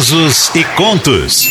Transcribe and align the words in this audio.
Casos 0.00 0.50
e 0.54 0.64
contos. 0.64 1.46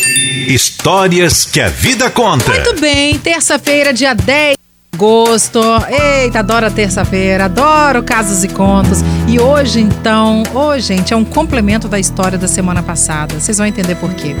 Histórias 0.48 1.44
que 1.44 1.60
a 1.60 1.68
vida 1.68 2.10
conta. 2.10 2.52
Muito 2.52 2.80
bem, 2.80 3.16
terça-feira, 3.16 3.92
dia 3.92 4.12
10 4.12 4.56
de 4.56 4.96
agosto. 4.96 5.60
Eita, 5.88 6.40
adoro 6.40 6.66
a 6.66 6.70
terça-feira, 6.70 7.44
adoro 7.44 8.02
casos 8.02 8.42
e 8.42 8.48
contos. 8.48 9.04
E 9.28 9.38
hoje, 9.38 9.78
então, 9.78 10.42
hoje, 10.52 10.88
gente, 10.88 11.14
é 11.14 11.16
um 11.16 11.24
complemento 11.24 11.86
da 11.86 12.00
história 12.00 12.36
da 12.36 12.48
semana 12.48 12.82
passada. 12.82 13.38
Vocês 13.38 13.56
vão 13.56 13.68
entender 13.68 13.94
por 13.94 14.12
quê. 14.14 14.34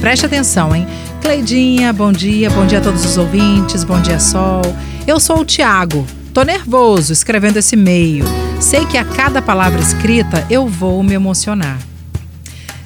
Preste 0.00 0.24
atenção, 0.24 0.72
hein? 0.72 0.86
Cleidinha, 1.20 1.92
bom 1.92 2.12
dia, 2.12 2.48
bom 2.50 2.64
dia 2.64 2.78
a 2.78 2.80
todos 2.80 3.04
os 3.04 3.18
ouvintes, 3.18 3.82
bom 3.82 4.00
dia, 4.00 4.20
Sol. 4.20 4.62
Eu 5.04 5.18
sou 5.18 5.40
o 5.40 5.44
Tiago. 5.44 6.06
Tô 6.32 6.44
nervoso 6.44 7.12
escrevendo 7.12 7.56
esse 7.56 7.74
e-mail. 7.74 8.24
Sei 8.60 8.86
que 8.86 8.96
a 8.96 9.04
cada 9.04 9.42
palavra 9.42 9.80
escrita 9.80 10.46
eu 10.48 10.68
vou 10.68 11.02
me 11.02 11.14
emocionar. 11.14 11.78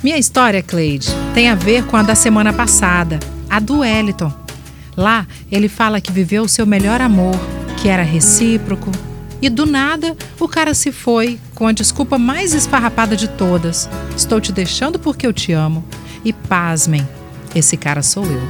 Minha 0.02 0.18
história, 0.18 0.60
Cleide, 0.64 1.08
tem 1.32 1.48
a 1.48 1.54
ver 1.54 1.84
com 1.84 1.96
a 1.96 2.02
da 2.02 2.16
semana 2.16 2.52
passada, 2.52 3.20
a 3.48 3.60
do 3.60 3.78
Wellington. 3.78 4.32
Lá, 4.96 5.24
ele 5.50 5.68
fala 5.68 6.00
que 6.00 6.10
viveu 6.10 6.42
o 6.42 6.48
seu 6.48 6.66
melhor 6.66 7.00
amor, 7.00 7.36
que 7.80 7.88
era 7.88 8.02
recíproco, 8.02 8.90
e 9.40 9.48
do 9.48 9.64
nada 9.64 10.16
o 10.40 10.48
cara 10.48 10.74
se 10.74 10.90
foi 10.90 11.38
com 11.54 11.68
a 11.68 11.72
desculpa 11.72 12.18
mais 12.18 12.52
esfarrapada 12.52 13.14
de 13.14 13.28
todas: 13.28 13.88
Estou 14.16 14.40
te 14.40 14.50
deixando 14.50 14.98
porque 14.98 15.24
eu 15.24 15.32
te 15.32 15.52
amo. 15.52 15.84
E 16.24 16.32
pasmem, 16.32 17.06
esse 17.54 17.76
cara 17.76 18.02
sou 18.02 18.24
eu. 18.24 18.42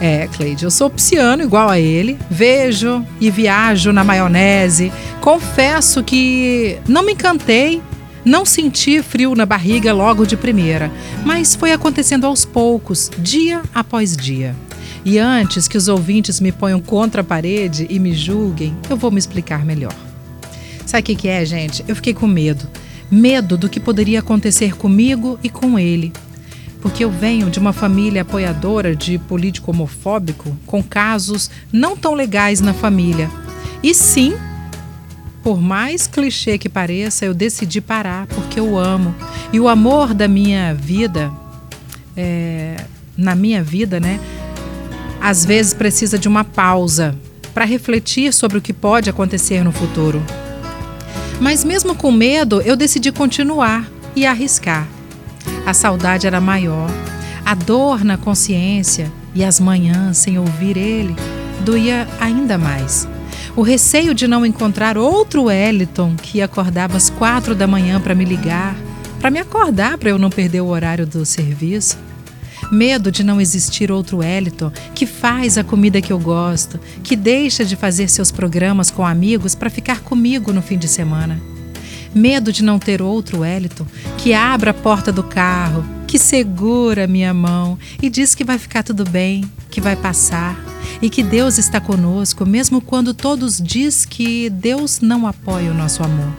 É, 0.00 0.28
Cleide, 0.28 0.64
eu 0.64 0.70
sou 0.70 0.88
pisciano 0.88 1.42
igual 1.42 1.68
a 1.68 1.80
ele, 1.80 2.16
vejo 2.30 3.04
e 3.20 3.28
viajo 3.28 3.92
na 3.92 4.04
maionese. 4.04 4.92
Confesso 5.20 6.04
que 6.04 6.78
não 6.86 7.02
me 7.02 7.12
encantei 7.12 7.82
não 8.26 8.44
senti 8.44 9.00
frio 9.04 9.36
na 9.36 9.46
barriga 9.46 9.92
logo 9.92 10.26
de 10.26 10.36
primeira, 10.36 10.90
mas 11.24 11.54
foi 11.54 11.70
acontecendo 11.70 12.26
aos 12.26 12.44
poucos, 12.44 13.08
dia 13.16 13.62
após 13.72 14.16
dia. 14.16 14.52
E 15.04 15.16
antes 15.16 15.68
que 15.68 15.78
os 15.78 15.86
ouvintes 15.86 16.40
me 16.40 16.50
ponham 16.50 16.80
contra 16.80 17.20
a 17.20 17.24
parede 17.24 17.86
e 17.88 18.00
me 18.00 18.12
julguem, 18.12 18.76
eu 18.90 18.96
vou 18.96 19.12
me 19.12 19.20
explicar 19.20 19.64
melhor. 19.64 19.94
Sabe 20.84 21.12
o 21.12 21.16
que, 21.16 21.28
é, 21.28 21.44
gente? 21.44 21.84
Eu 21.86 21.94
fiquei 21.94 22.12
com 22.12 22.26
medo. 22.26 22.68
Medo 23.08 23.56
do 23.56 23.68
que 23.68 23.78
poderia 23.78 24.18
acontecer 24.18 24.76
comigo 24.76 25.38
e 25.40 25.48
com 25.48 25.78
ele. 25.78 26.12
Porque 26.80 27.04
eu 27.04 27.10
venho 27.10 27.48
de 27.48 27.60
uma 27.60 27.72
família 27.72 28.22
apoiadora 28.22 28.96
de 28.96 29.18
político 29.18 29.70
homofóbico 29.70 30.56
com 30.66 30.82
casos 30.82 31.48
não 31.72 31.96
tão 31.96 32.14
legais 32.14 32.60
na 32.60 32.74
família. 32.74 33.30
E 33.84 33.94
sim, 33.94 34.34
por 35.46 35.62
mais 35.62 36.08
clichê 36.08 36.58
que 36.58 36.68
pareça, 36.68 37.24
eu 37.24 37.32
decidi 37.32 37.80
parar 37.80 38.26
porque 38.26 38.58
eu 38.58 38.76
amo. 38.76 39.14
E 39.52 39.60
o 39.60 39.68
amor 39.68 40.12
da 40.12 40.26
minha 40.26 40.74
vida, 40.74 41.30
é, 42.16 42.84
na 43.16 43.36
minha 43.36 43.62
vida, 43.62 44.00
né? 44.00 44.18
Às 45.20 45.44
vezes 45.44 45.72
precisa 45.72 46.18
de 46.18 46.26
uma 46.26 46.42
pausa 46.42 47.16
para 47.54 47.64
refletir 47.64 48.34
sobre 48.34 48.58
o 48.58 48.60
que 48.60 48.72
pode 48.72 49.08
acontecer 49.08 49.62
no 49.62 49.70
futuro. 49.70 50.20
Mas 51.40 51.62
mesmo 51.62 51.94
com 51.94 52.10
medo, 52.10 52.60
eu 52.62 52.74
decidi 52.74 53.12
continuar 53.12 53.88
e 54.16 54.26
arriscar. 54.26 54.88
A 55.64 55.72
saudade 55.72 56.26
era 56.26 56.40
maior, 56.40 56.90
a 57.44 57.54
dor 57.54 58.02
na 58.02 58.16
consciência 58.16 59.12
e 59.32 59.44
as 59.44 59.60
manhãs 59.60 60.18
sem 60.18 60.40
ouvir 60.40 60.76
ele 60.76 61.14
doía 61.64 62.08
ainda 62.18 62.58
mais. 62.58 63.06
O 63.56 63.62
receio 63.62 64.14
de 64.14 64.28
não 64.28 64.44
encontrar 64.44 64.98
outro 64.98 65.44
Wellington 65.44 66.14
que 66.14 66.42
acordava 66.42 66.98
às 66.98 67.08
quatro 67.08 67.54
da 67.54 67.66
manhã 67.66 67.98
para 67.98 68.14
me 68.14 68.22
ligar, 68.22 68.76
para 69.18 69.30
me 69.30 69.38
acordar 69.38 69.96
para 69.96 70.10
eu 70.10 70.18
não 70.18 70.28
perder 70.28 70.60
o 70.60 70.66
horário 70.66 71.06
do 71.06 71.24
serviço. 71.24 71.96
Medo 72.70 73.10
de 73.10 73.24
não 73.24 73.40
existir 73.40 73.90
outro 73.90 74.18
Wellington 74.18 74.70
que 74.94 75.06
faz 75.06 75.56
a 75.56 75.64
comida 75.64 76.02
que 76.02 76.12
eu 76.12 76.18
gosto, 76.18 76.78
que 77.02 77.16
deixa 77.16 77.64
de 77.64 77.76
fazer 77.76 78.08
seus 78.08 78.30
programas 78.30 78.90
com 78.90 79.06
amigos 79.06 79.54
para 79.54 79.70
ficar 79.70 80.00
comigo 80.00 80.52
no 80.52 80.60
fim 80.60 80.76
de 80.76 80.86
semana. 80.86 81.40
Medo 82.14 82.52
de 82.52 82.62
não 82.62 82.78
ter 82.78 83.00
outro 83.00 83.38
Wellington 83.38 83.86
que 84.18 84.34
abra 84.34 84.72
a 84.72 84.74
porta 84.74 85.10
do 85.10 85.22
carro, 85.22 85.82
que 86.16 86.22
segura 86.22 87.06
minha 87.06 87.34
mão 87.34 87.78
e 88.00 88.08
diz 88.08 88.34
que 88.34 88.42
vai 88.42 88.56
ficar 88.56 88.82
tudo 88.82 89.04
bem, 89.04 89.44
que 89.70 89.82
vai 89.82 89.94
passar 89.94 90.58
e 91.02 91.10
que 91.10 91.22
Deus 91.22 91.58
está 91.58 91.78
conosco, 91.78 92.46
mesmo 92.46 92.80
quando 92.80 93.12
todos 93.12 93.60
diz 93.60 94.06
que 94.06 94.48
Deus 94.48 95.02
não 95.02 95.26
apoia 95.26 95.70
o 95.70 95.74
nosso 95.74 96.02
amor. 96.02 96.32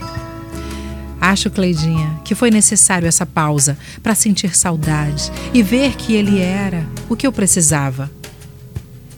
Acho, 1.21 1.51
Cleidinha, 1.51 2.19
que 2.25 2.33
foi 2.33 2.49
necessário 2.49 3.07
essa 3.07 3.23
pausa 3.23 3.77
para 4.01 4.16
sentir 4.16 4.57
saudade 4.57 5.31
e 5.53 5.61
ver 5.61 5.95
que 5.95 6.16
ele 6.16 6.39
era 6.39 6.83
o 7.07 7.16
que 7.16 7.27
eu 7.27 7.31
precisava. 7.31 8.09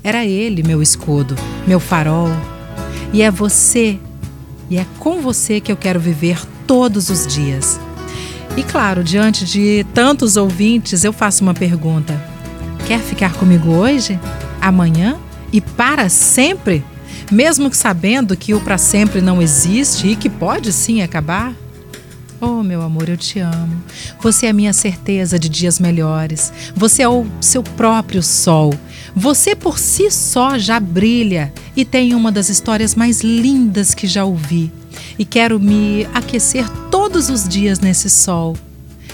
Era 0.03 0.25
ele 0.25 0.61
meu 0.61 0.81
escudo, 0.81 1.37
meu 1.65 1.79
farol. 1.79 2.27
E 3.13 3.21
é 3.21 3.31
você, 3.31 3.97
e 4.69 4.77
é 4.77 4.85
com 4.99 5.21
você 5.21 5.61
que 5.61 5.71
eu 5.71 5.77
quero 5.77 6.01
viver 6.01 6.37
todos 6.67 7.09
os 7.09 7.25
dias. 7.25 7.79
E 8.59 8.63
claro, 8.63 9.03
diante 9.03 9.45
de 9.45 9.85
tantos 9.93 10.35
ouvintes, 10.35 11.05
eu 11.05 11.13
faço 11.13 11.43
uma 11.43 11.53
pergunta: 11.53 12.21
quer 12.85 12.99
ficar 12.99 13.33
comigo 13.33 13.69
hoje? 13.71 14.19
Amanhã? 14.61 15.17
e 15.51 15.61
para 15.61 16.09
sempre, 16.09 16.83
mesmo 17.31 17.73
sabendo 17.73 18.35
que 18.35 18.53
o 18.53 18.61
para 18.61 18.77
sempre 18.77 19.21
não 19.21 19.41
existe 19.41 20.07
e 20.07 20.15
que 20.15 20.29
pode 20.29 20.71
sim 20.71 21.01
acabar? 21.01 21.53
Oh, 22.41 22.63
meu 22.63 22.81
amor, 22.81 23.09
eu 23.09 23.17
te 23.17 23.39
amo. 23.39 23.83
Você 24.21 24.45
é 24.45 24.49
a 24.49 24.53
minha 24.53 24.71
certeza 24.71 25.37
de 25.37 25.49
dias 25.49 25.77
melhores. 25.77 26.53
Você 26.73 27.01
é 27.01 27.09
o 27.09 27.25
seu 27.41 27.61
próprio 27.61 28.23
sol. 28.23 28.73
Você 29.13 29.55
por 29.55 29.77
si 29.77 30.09
só 30.09 30.57
já 30.57 30.79
brilha 30.79 31.51
e 31.75 31.83
tem 31.83 32.15
uma 32.15 32.31
das 32.31 32.47
histórias 32.47 32.95
mais 32.95 33.21
lindas 33.21 33.93
que 33.93 34.07
já 34.07 34.23
ouvi. 34.23 34.71
E 35.17 35.25
quero 35.25 35.59
me 35.59 36.07
aquecer 36.13 36.65
todos 37.09 37.27
os 37.31 37.49
dias 37.49 37.79
nesse 37.79 38.07
sol, 38.07 38.55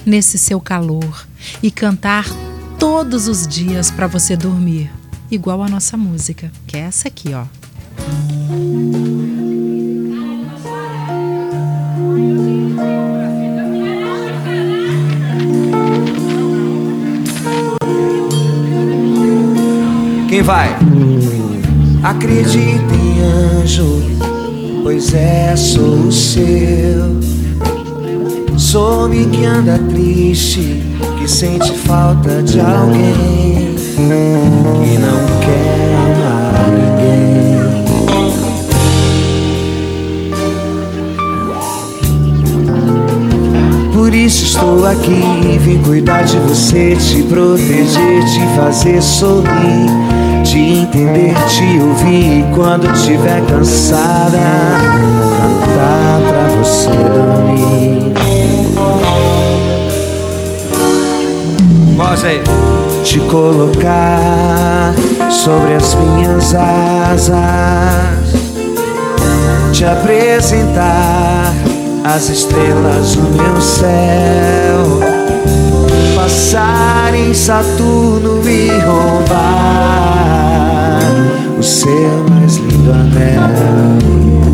nesse 0.06 0.38
seu 0.38 0.60
calor 0.60 1.26
e 1.64 1.72
cantar 1.72 2.26
todos 2.78 3.30
os 3.30 3.48
dias 3.48 3.90
para 3.90 4.06
você 4.06 4.36
dormir 4.36 4.92
igual 5.32 5.64
a 5.64 5.70
nossa 5.70 5.96
música, 5.96 6.52
que 6.68 6.76
é 6.76 6.82
essa 6.82 7.08
aqui, 7.08 7.34
ó. 7.34 7.46
Quem 20.28 20.42
vai? 20.42 20.76
Acredita 22.04 22.94
em 22.94 23.22
anjo, 23.22 24.02
pois 24.84 25.14
é, 25.14 25.56
sou 25.56 26.08
o 26.08 26.12
seu. 26.12 27.25
Some 28.58 29.26
que 29.26 29.46
anda 29.46 29.78
triste, 29.90 30.82
que 31.18 31.28
sente 31.28 31.72
falta 31.80 32.42
de 32.42 32.60
alguém 32.60 33.76
que 33.96 34.98
não 34.98 35.26
quer 35.42 35.96
amar 35.96 36.70
ninguém. 36.72 37.56
Por 43.94 44.14
isso 44.14 44.46
estou 44.46 44.86
aqui, 44.88 45.58
vim 45.60 45.82
cuidar 45.82 46.24
de 46.24 46.38
você, 46.40 46.96
te 46.96 47.24
proteger, 47.24 48.24
te 48.26 48.40
fazer 48.56 49.02
sorrir, 49.02 49.90
te 50.44 50.60
entender, 50.60 51.34
te 51.48 51.80
ouvir. 51.80 52.40
E 52.40 52.46
quando 52.54 52.90
estiver 52.92 53.42
cansada, 53.48 54.40
cantar 55.38 56.22
pra 56.28 56.45
você 56.66 56.90
dormir. 56.90 58.14
Mostra 61.96 62.30
aí 62.30 62.42
te 63.04 63.20
colocar 63.20 64.94
sobre 65.30 65.76
as 65.76 65.94
minhas 65.94 66.56
asas, 66.56 67.34
te 69.72 69.86
apresentar 69.86 71.54
as 72.04 72.30
estrelas 72.30 73.16
no 73.16 73.30
meu 73.30 73.62
céu, 73.62 75.00
passar 76.16 77.14
em 77.14 77.32
Saturno 77.34 78.42
e 78.50 78.70
roubar 78.80 79.36
o 81.60 81.64
seu 81.64 82.26
mais 82.30 82.56
lindo 82.58 82.92
anel. 82.92 84.45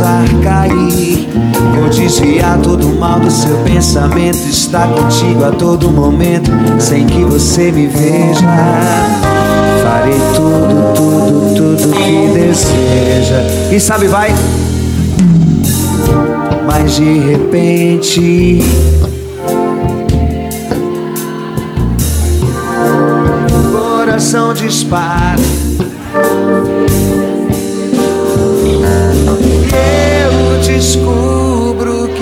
Que 0.00 0.36
cair, 0.42 1.28
vou 1.78 1.88
desviar 1.90 2.58
todo 2.58 2.86
o 2.88 2.98
mal 2.98 3.20
do 3.20 3.30
seu 3.30 3.56
pensamento. 3.58 4.38
Está 4.48 4.86
contigo 4.86 5.44
a 5.44 5.50
todo 5.50 5.90
momento, 5.90 6.50
sem 6.78 7.06
que 7.06 7.22
você 7.24 7.70
me 7.70 7.86
veja. 7.86 8.46
Farei 9.82 10.18
tudo, 10.34 10.94
tudo, 10.94 11.76
tudo 11.76 11.92
Quem 13.68 13.78
sabe 13.78 14.08
vai. 14.08 14.34
Mas 16.66 16.96
de 16.96 17.18
repente. 17.18 18.62
Coração 23.72 24.54
dispara. 24.54 25.59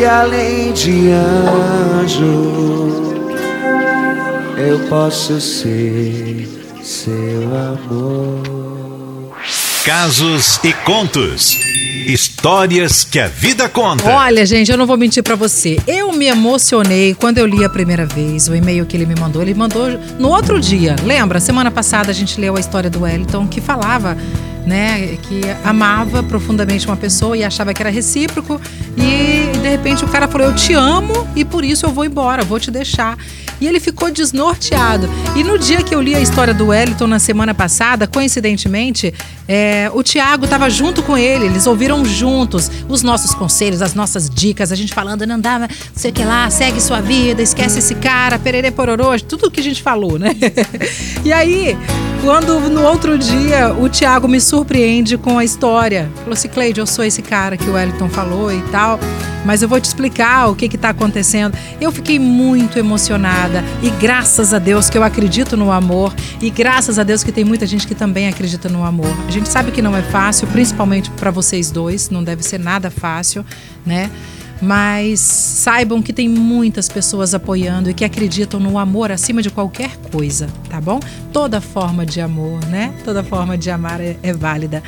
Além 0.08 0.72
de 0.72 1.10
anjo, 1.10 2.32
eu 4.56 4.80
posso 4.88 5.40
ser 5.40 6.48
seu 6.82 7.44
amor. 7.54 8.42
Casos 9.84 10.58
e 10.64 10.72
contos. 10.72 11.56
Histórias 12.06 13.04
que 13.04 13.18
a 13.18 13.28
vida 13.28 13.68
conta. 13.68 14.08
Olha, 14.08 14.46
gente, 14.46 14.70
eu 14.70 14.78
não 14.78 14.86
vou 14.86 14.96
mentir 14.96 15.22
pra 15.22 15.36
você. 15.36 15.78
Eu 15.86 16.10
me 16.12 16.26
emocionei 16.26 17.14
quando 17.14 17.36
eu 17.36 17.46
li 17.46 17.62
a 17.62 17.68
primeira 17.68 18.06
vez 18.06 18.48
o 18.48 18.54
e-mail 18.54 18.86
que 18.86 18.96
ele 18.96 19.04
me 19.04 19.14
mandou. 19.14 19.42
Ele 19.42 19.52
mandou 19.52 19.88
no 20.18 20.28
outro 20.28 20.58
dia. 20.58 20.96
Lembra? 21.04 21.38
Semana 21.38 21.70
passada 21.70 22.10
a 22.10 22.14
gente 22.14 22.40
leu 22.40 22.56
a 22.56 22.60
história 22.60 22.88
do 22.88 23.02
Wellington 23.02 23.46
que 23.46 23.60
falava 23.60 24.16
né, 24.68 25.16
que 25.22 25.40
amava 25.64 26.22
profundamente 26.22 26.86
uma 26.86 26.96
pessoa 26.96 27.34
e 27.34 27.42
achava 27.42 27.72
que 27.72 27.80
era 27.82 27.90
recíproco 27.90 28.60
e 28.98 29.50
de 29.58 29.68
repente 29.68 30.04
o 30.04 30.08
cara 30.08 30.28
falou 30.28 30.48
eu 30.48 30.54
te 30.54 30.74
amo 30.74 31.26
e 31.34 31.42
por 31.42 31.64
isso 31.64 31.86
eu 31.86 31.90
vou 31.90 32.04
embora, 32.04 32.44
vou 32.44 32.60
te 32.60 32.70
deixar. 32.70 33.16
E 33.60 33.66
ele 33.66 33.80
ficou 33.80 34.08
desnorteado. 34.08 35.10
E 35.34 35.42
no 35.42 35.58
dia 35.58 35.82
que 35.82 35.92
eu 35.92 36.00
li 36.00 36.14
a 36.14 36.20
história 36.20 36.54
do 36.54 36.68
Wellington 36.68 37.08
na 37.08 37.18
semana 37.18 37.52
passada, 37.52 38.06
coincidentemente, 38.06 39.12
é, 39.48 39.90
o 39.92 40.00
Tiago 40.00 40.44
estava 40.44 40.70
junto 40.70 41.02
com 41.02 41.18
ele, 41.18 41.46
eles 41.46 41.66
ouviram 41.66 42.04
juntos 42.04 42.70
os 42.88 43.02
nossos 43.02 43.34
conselhos, 43.34 43.82
as 43.82 43.94
nossas 43.94 44.30
dicas, 44.30 44.70
a 44.70 44.76
gente 44.76 44.94
falando, 44.94 45.26
não 45.26 45.40
dá, 45.40 45.58
não 45.58 45.68
sei 45.92 46.12
o 46.12 46.14
que 46.14 46.22
lá, 46.22 46.48
segue 46.50 46.80
sua 46.80 47.00
vida, 47.00 47.42
esquece 47.42 47.80
esse 47.80 47.96
cara, 47.96 48.38
pererê 48.38 48.70
pororô, 48.70 49.18
tudo 49.18 49.50
que 49.50 49.58
a 49.58 49.64
gente 49.64 49.82
falou, 49.82 50.20
né? 50.20 50.36
e 51.24 51.32
aí, 51.32 51.76
quando 52.22 52.58
no 52.68 52.82
outro 52.82 53.16
dia 53.18 53.72
o 53.72 53.88
Tiago 53.88 54.26
me 54.26 54.40
surpreende 54.40 55.16
com 55.16 55.38
a 55.38 55.44
história. 55.44 56.10
Falou 56.16 56.32
assim, 56.32 56.48
Cleide, 56.48 56.80
eu 56.80 56.86
sou 56.86 57.04
esse 57.04 57.22
cara 57.22 57.56
que 57.56 57.68
o 57.68 57.74
Wellington 57.74 58.08
falou 58.08 58.52
e 58.52 58.60
tal, 58.70 58.98
mas 59.44 59.62
eu 59.62 59.68
vou 59.68 59.80
te 59.80 59.84
explicar 59.84 60.48
o 60.48 60.56
que 60.56 60.66
está 60.66 60.90
acontecendo. 60.90 61.56
Eu 61.80 61.92
fiquei 61.92 62.18
muito 62.18 62.78
emocionada 62.78 63.64
e 63.82 63.90
graças 63.90 64.52
a 64.52 64.58
Deus 64.58 64.90
que 64.90 64.98
eu 64.98 65.04
acredito 65.04 65.56
no 65.56 65.70
amor 65.70 66.14
e 66.40 66.50
graças 66.50 66.98
a 66.98 67.02
Deus 67.02 67.22
que 67.22 67.32
tem 67.32 67.44
muita 67.44 67.66
gente 67.66 67.86
que 67.86 67.94
também 67.94 68.28
acredita 68.28 68.68
no 68.68 68.84
amor. 68.84 69.14
A 69.26 69.30
gente 69.30 69.48
sabe 69.48 69.70
que 69.70 69.80
não 69.80 69.96
é 69.96 70.02
fácil, 70.02 70.46
principalmente 70.48 71.10
para 71.10 71.30
vocês 71.30 71.70
dois, 71.70 72.10
não 72.10 72.24
deve 72.24 72.42
ser 72.42 72.58
nada 72.58 72.90
fácil, 72.90 73.44
né? 73.86 74.10
Mas 74.60 75.20
saibam 75.20 76.02
que 76.02 76.12
tem 76.12 76.28
muitas 76.28 76.88
pessoas 76.88 77.34
apoiando 77.34 77.90
e 77.90 77.94
que 77.94 78.04
acreditam 78.04 78.58
no 78.58 78.78
amor 78.78 79.12
acima 79.12 79.42
de 79.42 79.50
qualquer 79.50 79.96
coisa, 80.10 80.48
tá 80.68 80.80
bom? 80.80 81.00
Toda 81.32 81.60
forma 81.60 82.04
de 82.04 82.20
amor, 82.20 82.64
né? 82.66 82.94
Toda 83.04 83.22
forma 83.22 83.56
de 83.56 83.70
amar 83.70 84.00
é, 84.00 84.16
é 84.22 84.32
válida. 84.32 84.82